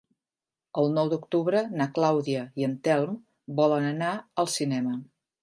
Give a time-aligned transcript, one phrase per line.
[0.81, 3.15] El nou d'octubre na Clàudia i en Telm
[3.61, 4.11] volen anar
[4.45, 4.99] al cinema.